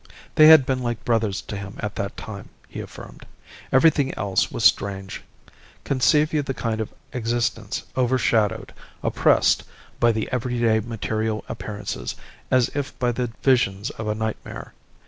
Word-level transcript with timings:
They 0.33 0.47
had 0.47 0.65
been 0.65 0.81
like 0.81 1.05
brothers 1.05 1.43
to 1.43 1.55
him 1.55 1.75
at 1.79 1.93
that 1.95 2.17
time, 2.17 2.49
he 2.67 2.79
affirmed. 2.79 3.23
Everything 3.71 4.15
else 4.17 4.51
was 4.51 4.63
strange. 4.63 5.21
Conceive 5.83 6.33
you 6.33 6.41
the 6.41 6.55
kind 6.55 6.81
of 6.81 6.89
an 6.89 7.19
existence 7.19 7.83
overshadowed, 7.95 8.73
oppressed, 9.03 9.61
by 9.99 10.11
the 10.11 10.27
everyday 10.31 10.79
material 10.79 11.45
appearances, 11.47 12.15
as 12.49 12.69
if 12.69 12.97
by 12.97 13.11
the 13.11 13.29
visions 13.43 13.91
of 13.91 14.07
a 14.07 14.15
nightmare. 14.15 14.73